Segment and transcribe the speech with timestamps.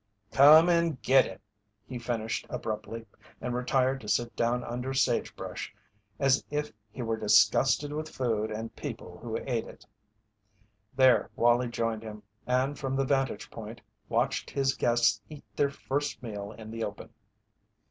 [0.31, 1.41] "Come and get it!"
[1.85, 3.05] he finished, abruptly,
[3.39, 5.71] and retired to sit down under sagebrush
[6.17, 9.85] as if he were disgusted with food and people who ate it.
[10.95, 13.79] There Wallie joined him and from the vantage point
[14.09, 17.13] watched his guests eat their first meal in the open.